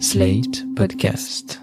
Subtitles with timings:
[0.00, 1.60] Slate Podcast.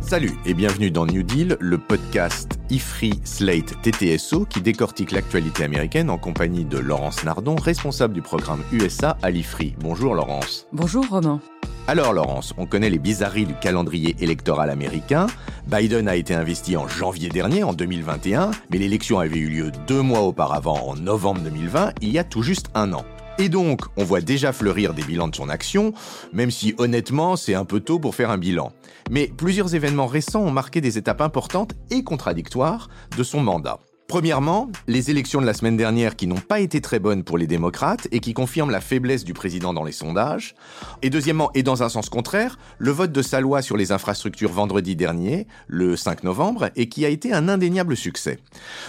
[0.00, 6.08] Salut et bienvenue dans New Deal, le podcast IFRI Slate TTSO qui décortique l'actualité américaine
[6.08, 9.74] en compagnie de Laurence Nardon, responsable du programme USA à l'IFRI.
[9.80, 10.66] Bonjour Laurence.
[10.72, 11.40] Bonjour Romain.
[11.88, 15.26] Alors Laurence, on connaît les bizarreries du calendrier électoral américain.
[15.68, 20.02] Biden a été investi en janvier dernier, en 2021, mais l'élection avait eu lieu deux
[20.02, 23.06] mois auparavant, en novembre 2020, il y a tout juste un an.
[23.38, 25.94] Et donc, on voit déjà fleurir des bilans de son action,
[26.34, 28.70] même si honnêtement, c'est un peu tôt pour faire un bilan.
[29.10, 33.78] Mais plusieurs événements récents ont marqué des étapes importantes et contradictoires de son mandat.
[34.08, 37.46] Premièrement, les élections de la semaine dernière qui n'ont pas été très bonnes pour les
[37.46, 40.54] démocrates et qui confirment la faiblesse du président dans les sondages.
[41.02, 44.50] Et deuxièmement, et dans un sens contraire, le vote de sa loi sur les infrastructures
[44.50, 48.38] vendredi dernier, le 5 novembre, et qui a été un indéniable succès.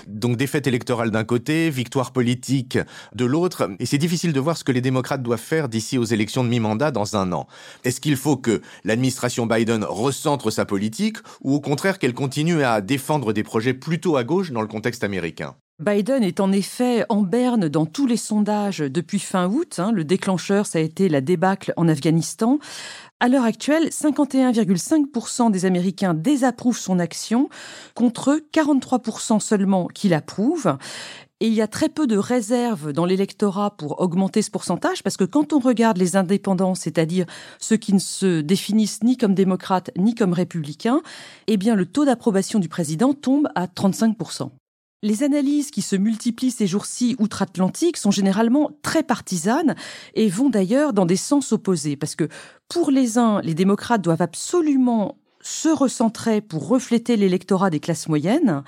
[0.07, 2.77] Donc défaite électorale d'un côté, victoire politique
[3.13, 6.05] de l'autre, et c'est difficile de voir ce que les démocrates doivent faire d'ici aux
[6.05, 7.45] élections de mi-mandat dans un an.
[7.83, 12.79] Est-ce qu'il faut que l'administration Biden recentre sa politique ou au contraire qu'elle continue à
[12.79, 15.03] défendre des projets plutôt à gauche dans le contexte
[15.79, 19.79] Biden est en effet en berne dans tous les sondages depuis fin août.
[19.79, 19.93] Hein.
[19.93, 22.59] Le déclencheur, ça a été la débâcle en Afghanistan.
[23.21, 27.47] À l'heure actuelle, 51,5% des Américains désapprouvent son action,
[27.95, 30.77] contre 43% seulement qui l'approuvent.
[31.39, 35.15] Et il y a très peu de réserves dans l'électorat pour augmenter ce pourcentage, parce
[35.15, 37.25] que quand on regarde les indépendants, c'est-à-dire
[37.57, 41.01] ceux qui ne se définissent ni comme démocrates ni comme républicains,
[41.47, 44.49] eh le taux d'approbation du président tombe à 35%.
[45.01, 49.75] Les analyses qui se multiplient ces jours-ci outre-Atlantique sont généralement très partisanes
[50.13, 51.95] et vont d'ailleurs dans des sens opposés.
[51.95, 52.27] Parce que
[52.67, 58.63] pour les uns, les démocrates doivent absolument se recentrer pour refléter l'électorat des classes moyennes,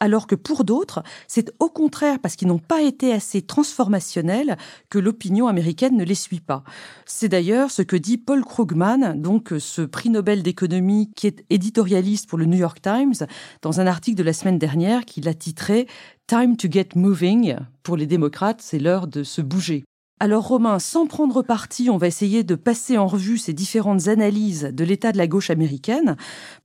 [0.00, 4.56] alors que pour d'autres, c'est au contraire parce qu'ils n'ont pas été assez transformationnels
[4.90, 6.64] que l'opinion américaine ne les suit pas.
[7.06, 12.28] C'est d'ailleurs ce que dit Paul Krugman, donc ce prix Nobel d'économie qui est éditorialiste
[12.28, 13.26] pour le New York Times,
[13.62, 15.86] dans un article de la semaine dernière qu'il a titré
[16.26, 17.56] Time to get moving.
[17.82, 19.84] Pour les démocrates, c'est l'heure de se bouger.
[20.20, 24.70] Alors Romain, sans prendre parti, on va essayer de passer en revue ces différentes analyses
[24.72, 26.16] de l'état de la gauche américaine,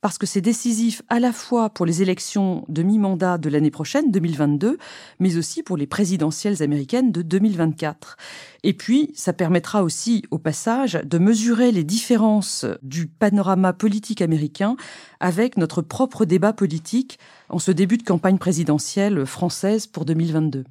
[0.01, 4.11] parce que c'est décisif à la fois pour les élections de mi-mandat de l'année prochaine,
[4.11, 4.77] 2022,
[5.19, 8.17] mais aussi pour les présidentielles américaines de 2024.
[8.61, 14.75] Et puis, ça permettra aussi, au passage, de mesurer les différences du panorama politique américain
[15.19, 17.17] avec notre propre débat politique
[17.49, 20.65] en ce début de campagne présidentielle française pour 2022.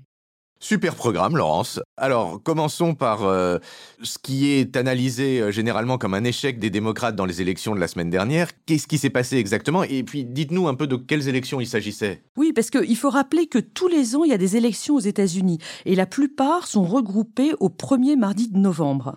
[0.61, 1.81] Super programme, Laurence.
[1.97, 3.59] Alors, commençons par euh,
[4.03, 7.81] ce qui est analysé euh, généralement comme un échec des démocrates dans les élections de
[7.81, 8.51] la semaine dernière.
[8.67, 9.85] Qu'est-ce qui s'est passé exactement?
[9.85, 12.23] Et puis, dites-nous un peu de quelles élections il s'agissait.
[12.37, 15.01] Oui, parce qu'il faut rappeler que tous les ans, il y a des élections aux
[15.01, 15.59] États-Unis.
[15.85, 19.15] Et la plupart sont regroupées au premier mardi de novembre.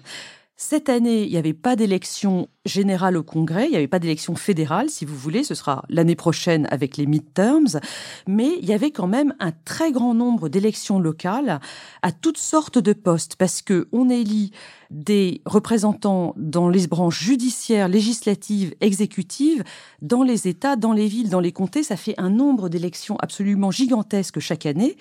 [0.64, 4.36] Cette année, il n'y avait pas d'élection générale au Congrès, il n'y avait pas d'élection
[4.36, 7.80] fédérale, si vous voulez, ce sera l'année prochaine avec les midterms,
[8.28, 11.60] mais il y avait quand même un très grand nombre d'élections locales
[12.04, 14.52] à toutes sortes de postes, parce que on élit
[14.92, 19.64] des représentants dans les branches judiciaires, législatives, exécutives,
[20.04, 23.72] dans les États, dans les villes, dans les comtés, ça fait un nombre d'élections absolument
[23.72, 24.96] gigantesque chaque année.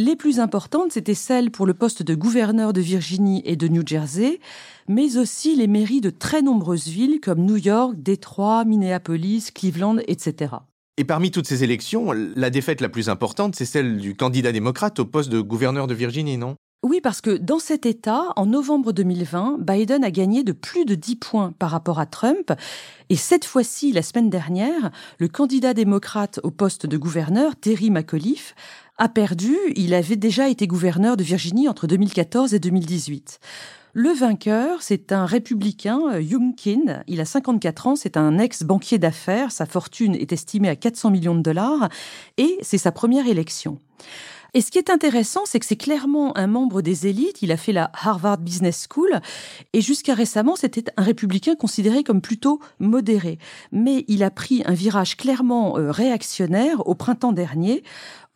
[0.00, 3.82] Les plus importantes, c'était celles pour le poste de gouverneur de Virginie et de New
[3.84, 4.38] Jersey,
[4.86, 10.54] mais aussi les mairies de très nombreuses villes comme New York, Détroit, Minneapolis, Cleveland, etc.
[10.98, 15.00] Et parmi toutes ces élections, la défaite la plus importante, c'est celle du candidat démocrate
[15.00, 16.54] au poste de gouverneur de Virginie, non?
[16.84, 20.94] Oui, parce que dans cet État, en novembre 2020, Biden a gagné de plus de
[20.94, 22.52] 10 points par rapport à Trump.
[23.08, 28.54] Et cette fois-ci, la semaine dernière, le candidat démocrate au poste de gouverneur, Terry McAuliffe,
[28.98, 29.56] a perdu.
[29.76, 33.40] Il avait déjà été gouverneur de Virginie entre 2014 et 2018.
[33.94, 37.02] Le vainqueur, c'est un républicain, euh, Young Kin.
[37.06, 39.50] Il a 54 ans, c'est un ex-banquier d'affaires.
[39.50, 41.88] Sa fortune est estimée à 400 millions de dollars
[42.36, 43.78] et c'est sa première élection.
[44.54, 47.42] Et ce qui est intéressant, c'est que c'est clairement un membre des élites.
[47.42, 49.20] Il a fait la Harvard Business School
[49.74, 53.38] et jusqu'à récemment, c'était un républicain considéré comme plutôt modéré.
[53.72, 57.82] Mais il a pris un virage clairement euh, réactionnaire au printemps dernier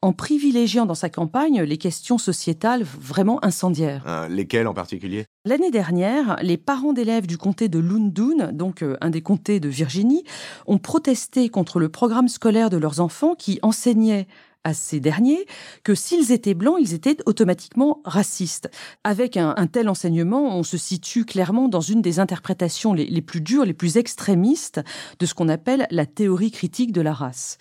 [0.03, 4.03] en privilégiant dans sa campagne les questions sociétales vraiment incendiaires.
[4.07, 5.25] Euh, lesquelles en particulier?
[5.45, 9.69] L'année dernière, les parents d'élèves du comté de Loudon, donc euh, un des comtés de
[9.69, 10.25] Virginie,
[10.67, 14.27] ont protesté contre le programme scolaire de leurs enfants qui enseignait
[14.65, 15.47] à ces derniers
[15.85, 18.71] que s'ils étaient blancs, ils étaient automatiquement racistes.
[19.05, 23.41] Avec un, tel enseignement, on se situe clairement dans une des interprétations les, les plus
[23.41, 24.81] dures, les plus extrémistes
[25.19, 27.59] de ce qu'on appelle la théorie critique de la race.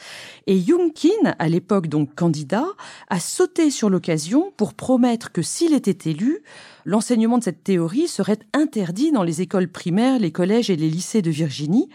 [0.47, 2.67] Et Youngkin, à l'époque donc candidat,
[3.09, 6.41] a sauté sur l'occasion pour promettre que s'il était élu,
[6.85, 11.21] l'enseignement de cette théorie serait interdit dans les écoles primaires, les collèges et les lycées
[11.21, 11.89] de Virginie.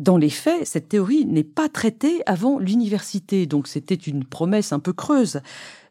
[0.00, 4.78] Dans les faits, cette théorie n'est pas traitée avant l'université, donc c'était une promesse un
[4.78, 5.42] peu creuse.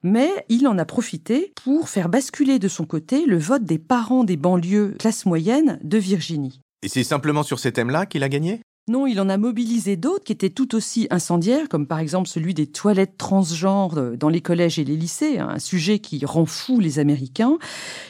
[0.01, 4.23] Mais il en a profité pour faire basculer de son côté le vote des parents
[4.23, 6.59] des banlieues classe moyenne de Virginie.
[6.81, 8.61] Et c'est simplement sur ces thèmes-là qu'il a gagné?
[8.89, 12.55] Non, il en a mobilisé d'autres qui étaient tout aussi incendiaires, comme par exemple celui
[12.55, 16.79] des toilettes transgenres dans les collèges et les lycées, hein, un sujet qui rend fou
[16.79, 17.59] les Américains.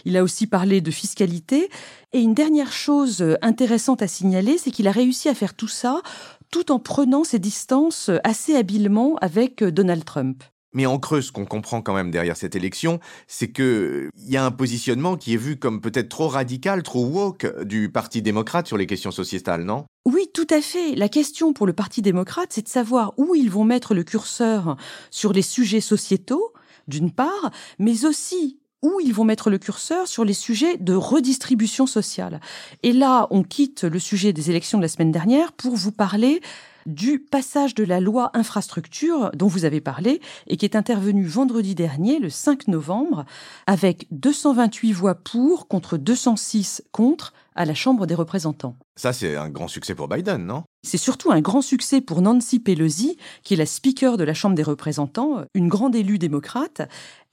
[0.06, 1.70] Il a aussi parlé de fiscalité.
[2.14, 6.02] Et une dernière chose intéressante à signaler, c'est qu'il a réussi à faire tout ça
[6.50, 10.44] tout en prenant ses distances assez habilement avec Donald Trump.
[10.74, 14.46] Mais en creux, ce qu'on comprend quand même derrière cette élection, c'est qu'il y a
[14.46, 18.78] un positionnement qui est vu comme peut-être trop radical, trop woke du Parti démocrate sur
[18.78, 19.86] les questions sociétales, non?
[20.06, 20.96] Oui, tout à fait.
[20.96, 24.78] La question pour le Parti démocrate, c'est de savoir où ils vont mettre le curseur
[25.10, 26.54] sur les sujets sociétaux,
[26.88, 31.86] d'une part, mais aussi où ils vont mettre le curseur sur les sujets de redistribution
[31.86, 32.40] sociale.
[32.84, 36.42] Et là, on quitte le sujet des élections de la semaine dernière pour vous parler
[36.86, 41.76] du passage de la loi infrastructure dont vous avez parlé et qui est intervenu vendredi
[41.76, 43.26] dernier, le 5 novembre,
[43.68, 48.76] avec 228 voix pour contre 206 contre à la Chambre des représentants.
[48.96, 50.64] Ça, c'est un grand succès pour Biden, non?
[50.82, 54.56] C'est surtout un grand succès pour Nancy Pelosi, qui est la speaker de la Chambre
[54.56, 56.82] des représentants, une grande élue démocrate.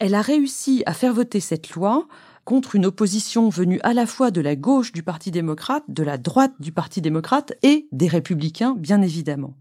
[0.00, 2.08] Elle a réussi à faire voter cette loi
[2.46, 6.16] contre une opposition venue à la fois de la gauche du Parti démocrate, de la
[6.16, 9.54] droite du Parti démocrate et des républicains, bien évidemment.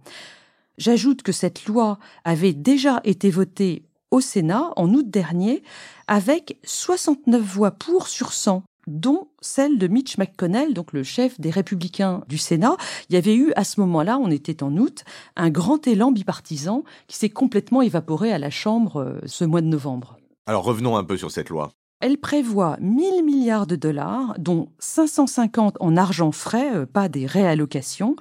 [0.77, 5.63] J'ajoute que cette loi avait déjà été votée au Sénat en août dernier
[6.07, 11.49] avec 69 voix pour sur 100 dont celle de Mitch McConnell, donc le chef des
[11.49, 12.77] républicains du Sénat.
[13.09, 15.03] Il y avait eu à ce moment-là, on était en août,
[15.35, 19.67] un grand élan bipartisan qui s'est complètement évaporé à la Chambre euh, ce mois de
[19.67, 20.17] novembre.
[20.45, 21.71] Alors revenons un peu sur cette loi.
[22.01, 28.15] Elle prévoit 1000 milliards de dollars, dont 550 en argent frais, euh, pas des réallocations,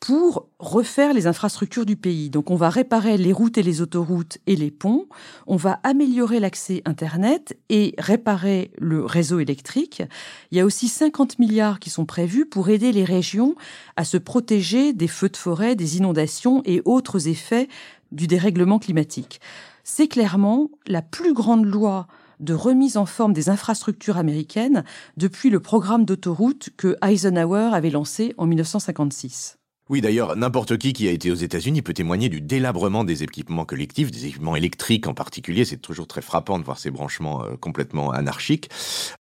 [0.00, 2.30] pour refaire les infrastructures du pays.
[2.30, 5.06] Donc on va réparer les routes et les autoroutes et les ponts,
[5.46, 10.02] on va améliorer l'accès Internet et réparer le réseau électrique.
[10.50, 13.54] Il y a aussi 50 milliards qui sont prévus pour aider les régions
[13.96, 17.68] à se protéger des feux de forêt, des inondations et autres effets
[18.12, 19.40] du dérèglement climatique.
[19.82, 22.06] C'est clairement la plus grande loi
[22.40, 24.84] de remise en forme des infrastructures américaines
[25.16, 29.58] depuis le programme d'autoroute que Eisenhower avait lancé en 1956.
[29.88, 33.64] Oui, d'ailleurs, n'importe qui qui a été aux États-Unis peut témoigner du délabrement des équipements
[33.64, 35.64] collectifs, des équipements électriques en particulier.
[35.64, 38.68] C'est toujours très frappant de voir ces branchements euh, complètement anarchiques.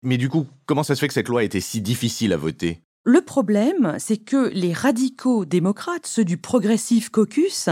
[0.01, 2.37] Mais du coup, comment ça se fait que cette loi a été si difficile à
[2.37, 2.81] voter?
[3.03, 7.69] Le problème, c'est que les radicaux démocrates, ceux du Progressive Caucus,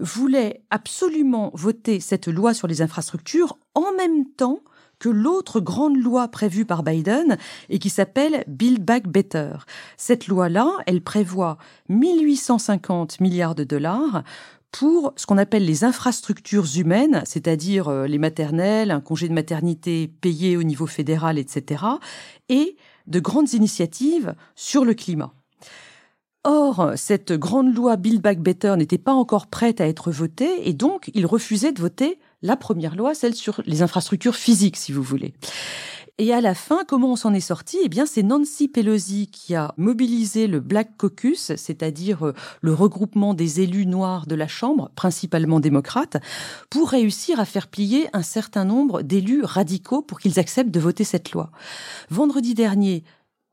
[0.00, 4.60] voulaient absolument voter cette loi sur les infrastructures en même temps
[5.02, 7.36] que l'autre grande loi prévue par Biden
[7.68, 9.54] et qui s'appelle Build Back Better.
[9.96, 11.58] Cette loi-là, elle prévoit
[11.88, 14.22] 1850 milliards de dollars
[14.70, 20.06] pour ce qu'on appelle les infrastructures humaines, c'est-à-dire euh, les maternelles, un congé de maternité
[20.06, 21.82] payé au niveau fédéral, etc.,
[22.48, 22.76] et
[23.08, 25.34] de grandes initiatives sur le climat.
[26.44, 30.72] Or, cette grande loi Build Back Better n'était pas encore prête à être votée et
[30.72, 35.02] donc il refusait de voter la première loi, celle sur les infrastructures physiques, si vous
[35.02, 35.34] voulez.
[36.18, 37.78] Et à la fin, comment on s'en est sorti?
[37.82, 43.32] Eh bien, c'est Nancy Pelosi qui a mobilisé le Black Caucus, c'est-à-dire euh, le regroupement
[43.32, 46.18] des élus noirs de la Chambre, principalement démocrates,
[46.68, 51.04] pour réussir à faire plier un certain nombre d'élus radicaux pour qu'ils acceptent de voter
[51.04, 51.50] cette loi.
[52.10, 53.04] Vendredi dernier,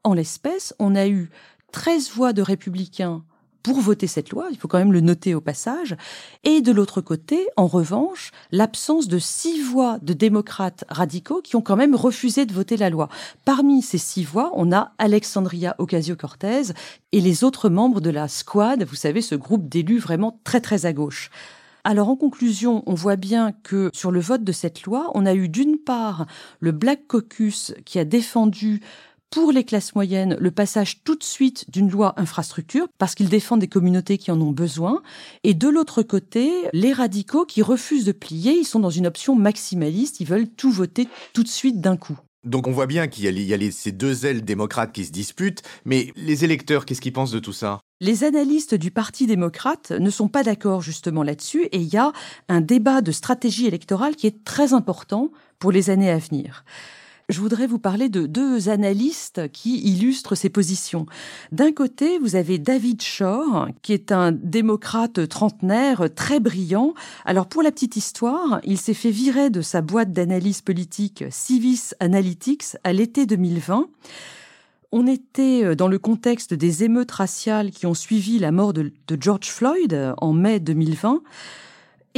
[0.03, 1.29] en l'espèce, on a eu
[1.71, 3.23] 13 voix de républicains
[3.63, 5.95] pour voter cette loi, il faut quand même le noter au passage,
[6.43, 11.61] et de l'autre côté, en revanche, l'absence de six voix de démocrates radicaux qui ont
[11.61, 13.09] quand même refusé de voter la loi.
[13.45, 16.73] Parmi ces six voix, on a Alexandria Ocasio-Cortez
[17.11, 20.85] et les autres membres de la Squad, vous savez, ce groupe d'élus vraiment très très
[20.85, 21.29] à gauche.
[21.85, 25.33] Alors en conclusion, on voit bien que sur le vote de cette loi, on a
[25.33, 26.27] eu d'une part
[26.59, 28.81] le Black Caucus qui a défendu
[29.29, 33.59] pour les classes moyennes le passage tout de suite d'une loi infrastructure parce qu'ils défendent
[33.61, 35.01] des communautés qui en ont besoin.
[35.43, 39.35] Et de l'autre côté les radicaux qui refusent de plier ils sont dans une option
[39.35, 42.17] maximaliste ils veulent tout voter tout de suite d'un coup.
[42.45, 46.13] Donc on voit bien qu'il y a, ces deux ailes démocrates qui se disputent, mais
[46.15, 47.81] les électeurs, qu'est-ce qu'ils pensent de tout ça?
[47.99, 52.13] Les analystes du Parti démocrate ne sont pas d'accord justement là-dessus et il y a
[52.47, 56.63] un débat de stratégie électorale qui est très important pour les années à venir
[57.29, 61.05] je voudrais vous parler de deux analystes qui illustrent ces positions.
[61.51, 66.95] D'un côté, vous avez David Shore, qui est un démocrate trentenaire très brillant.
[67.25, 71.93] Alors pour la petite histoire, il s'est fait virer de sa boîte d'analyse politique Civis
[71.99, 73.87] Analytics à l'été 2020.
[74.91, 79.17] On était dans le contexte des émeutes raciales qui ont suivi la mort de, de
[79.21, 81.21] George Floyd en mai 2020.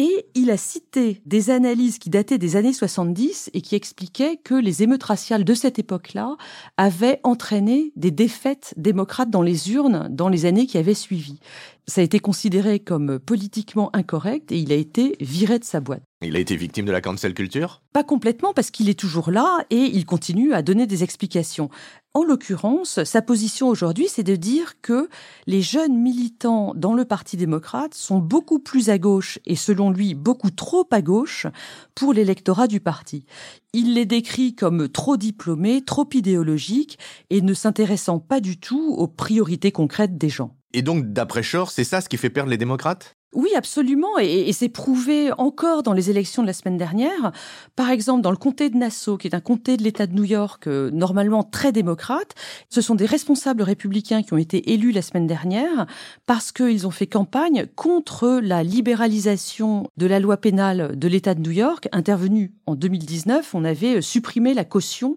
[0.01, 4.55] Et il a cité des analyses qui dataient des années 70 et qui expliquaient que
[4.55, 6.37] les émeutes raciales de cette époque-là
[6.75, 11.39] avaient entraîné des défaites démocrates dans les urnes dans les années qui avaient suivi.
[11.87, 16.03] Ça a été considéré comme politiquement incorrect et il a été viré de sa boîte.
[16.21, 17.81] Il a été victime de la cancel culture?
[17.93, 21.69] Pas complètement parce qu'il est toujours là et il continue à donner des explications.
[22.13, 25.09] En l'occurrence, sa position aujourd'hui, c'est de dire que
[25.47, 30.13] les jeunes militants dans le Parti démocrate sont beaucoup plus à gauche et selon lui
[30.13, 31.47] beaucoup trop à gauche
[31.95, 33.25] pour l'électorat du parti.
[33.73, 36.99] Il les décrit comme trop diplômés, trop idéologiques
[37.31, 40.55] et ne s'intéressant pas du tout aux priorités concrètes des gens.
[40.73, 43.15] Et donc, d'après Shore, c'est ça ce qui fait perdre les démocrates?
[43.33, 47.31] Oui, absolument, et, c'est prouvé encore dans les élections de la semaine dernière.
[47.77, 50.25] Par exemple, dans le comté de Nassau, qui est un comté de l'État de New
[50.25, 52.35] York, euh, normalement très démocrate,
[52.69, 55.85] ce sont des responsables républicains qui ont été élus la semaine dernière
[56.25, 61.39] parce qu'ils ont fait campagne contre la libéralisation de la loi pénale de l'État de
[61.39, 63.55] New York, intervenue en 2019.
[63.55, 65.15] On avait supprimé la caution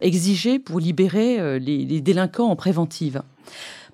[0.00, 3.22] exigée pour libérer euh, les délinquants en préventive.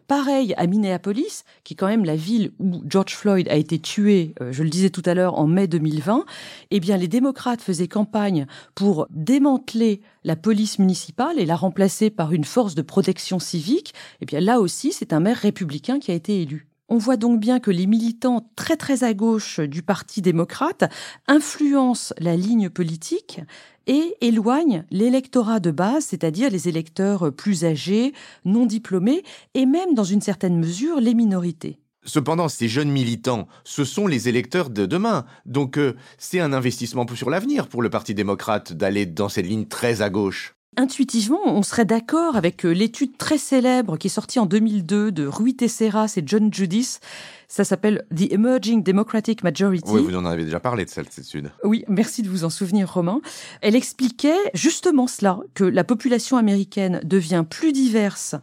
[0.09, 4.35] Pareil à Minneapolis, qui est quand même la ville où George Floyd a été tué,
[4.41, 6.25] euh, je le disais tout à l'heure, en mai 2020.
[6.71, 12.33] Eh bien, les démocrates faisaient campagne pour démanteler la police municipale et la remplacer par
[12.33, 13.95] une force de protection civique.
[14.21, 16.72] Eh bien, là aussi, c'est un maire républicain qui a été élu.
[16.93, 20.93] On voit donc bien que les militants très très à gauche du Parti démocrate
[21.27, 23.41] influencent la ligne politique
[23.87, 28.13] et éloignent l'électorat de base, c'est-à-dire les électeurs plus âgés,
[28.45, 29.23] non diplômés,
[29.55, 31.79] et même dans une certaine mesure les minorités.
[32.05, 35.25] Cependant, ces jeunes militants, ce sont les électeurs de demain.
[35.47, 39.65] Donc euh, c'est un investissement sur l'avenir pour le Parti démocrate d'aller dans cette ligne
[39.65, 40.57] très à gauche.
[40.79, 45.27] Intuitivement, on serait d'accord avec euh, l'étude très célèbre qui est sortie en 2002 de
[45.27, 46.99] Rui Tesseras et John Judis.
[47.47, 49.91] Ça s'appelle The Emerging Democratic Majority.
[49.93, 51.51] Oui, vous en avez déjà parlé de cette étude.
[51.63, 53.21] Oui, merci de vous en souvenir, Romain.
[53.61, 58.35] Elle expliquait justement cela, que la population américaine devient plus diverse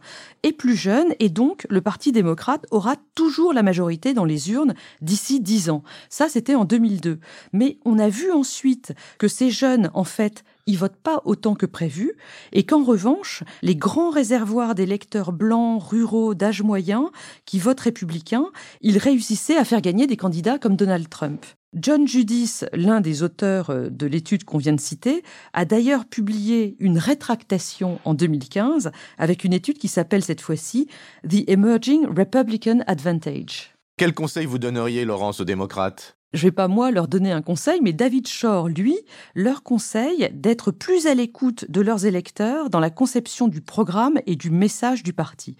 [0.44, 4.74] et plus jeune, et donc le Parti démocrate aura toujours la majorité dans les urnes
[5.02, 5.82] d'ici dix ans.
[6.08, 7.18] Ça, c'était en 2002.
[7.52, 11.66] Mais on a vu ensuite que ces jeunes, en fait, ils votent pas autant que
[11.66, 12.12] prévu
[12.52, 17.10] et qu'en revanche, les grands réservoirs d'électeurs blancs, ruraux, d'âge moyen
[17.44, 18.46] qui votent républicains,
[18.80, 21.44] ils réussissaient à faire gagner des candidats comme Donald Trump.
[21.74, 26.76] John Judis, l'un des auteurs euh, de l'étude qu'on vient de citer, a d'ailleurs publié
[26.80, 30.88] une rétractation en 2015 avec une étude qui s'appelle cette fois-ci
[31.28, 33.72] The Emerging Republican Advantage.
[33.96, 36.16] Quel conseil vous donneriez, Laurence, aux démocrates?
[36.32, 38.96] Je vais pas moi leur donner un conseil, mais David Shore, lui,
[39.34, 44.36] leur conseille d'être plus à l'écoute de leurs électeurs dans la conception du programme et
[44.36, 45.56] du message du parti.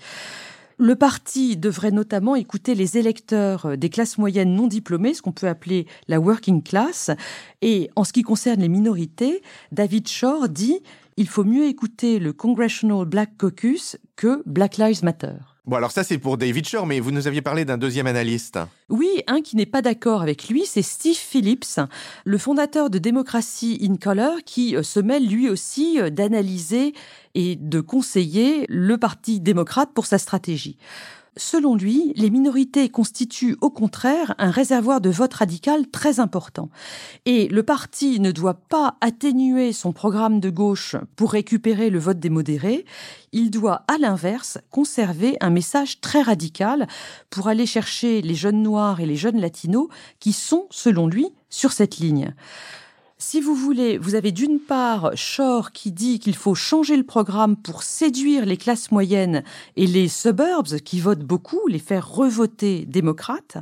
[0.78, 5.48] Le parti devrait notamment écouter les électeurs des classes moyennes non diplômées, ce qu'on peut
[5.48, 7.10] appeler la working class.
[7.60, 10.80] Et en ce qui concerne les minorités, David Shore dit
[11.18, 15.49] il faut mieux écouter le Congressional Black Caucus que Black Lives Matter.
[15.66, 18.58] Bon, alors ça, c'est pour David Shore, mais vous nous aviez parlé d'un deuxième analyste.
[18.88, 21.80] Oui, un qui n'est pas d'accord avec lui, c'est Steve Phillips,
[22.24, 26.94] le fondateur de Democracy in Color, qui euh, se mêle lui aussi euh, d'analyser
[27.34, 30.78] et de conseiller le Parti démocrate pour sa stratégie.
[31.36, 36.70] Selon lui, les minorités constituent au contraire un réservoir de vote radical très important.
[37.24, 42.18] Et le parti ne doit pas atténuer son programme de gauche pour récupérer le vote
[42.18, 42.84] des modérés,
[43.32, 46.88] il doit à l'inverse conserver un message très radical
[47.30, 51.72] pour aller chercher les jeunes noirs et les jeunes latinos qui sont, selon lui, sur
[51.72, 52.34] cette ligne.
[53.22, 57.54] Si vous voulez, vous avez d'une part Shore qui dit qu'il faut changer le programme
[57.54, 59.44] pour séduire les classes moyennes
[59.76, 63.58] et les suburbs qui votent beaucoup, les faire revoter démocrates,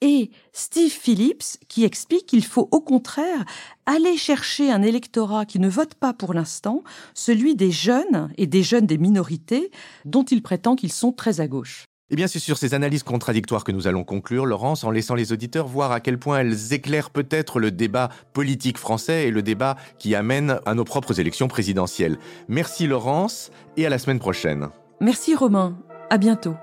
[0.00, 3.44] et Steve Phillips qui explique qu'il faut au contraire
[3.86, 6.82] aller chercher un électorat qui ne vote pas pour l'instant,
[7.14, 9.70] celui des jeunes et des jeunes des minorités
[10.06, 11.87] dont il prétend qu'ils sont très à gauche.
[12.10, 15.30] Eh bien, c'est sur ces analyses contradictoires que nous allons conclure, Laurence, en laissant les
[15.30, 19.76] auditeurs voir à quel point elles éclairent peut-être le débat politique français et le débat
[19.98, 22.18] qui amène à nos propres élections présidentielles.
[22.48, 24.68] Merci Laurence et à la semaine prochaine.
[25.02, 25.76] Merci Romain.
[26.08, 26.54] À bientôt.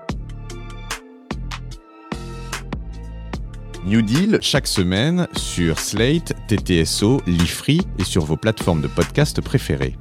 [3.84, 9.96] New Deal chaque semaine sur Slate, TTSO, Lifree et sur vos plateformes de podcast préférées.